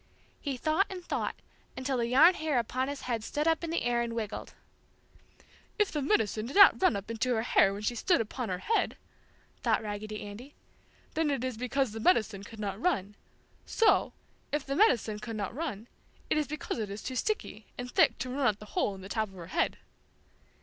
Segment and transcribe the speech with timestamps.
[0.39, 1.35] He thought and thought,
[1.77, 4.55] until the yarn hair upon his head stood up in the air and wiggled.
[5.77, 8.57] "If the 'medicine' did not run up into her hair when she stood upon her
[8.57, 8.97] head,"
[9.61, 10.55] thought Raggedy Andy,
[11.13, 13.13] "then it is because the 'medicine' could not run;
[13.67, 14.11] so,
[14.51, 15.87] if the medicine can not run,
[16.31, 19.01] it is because it is too sticky and thick to run out the hole in
[19.01, 19.77] the top of her head."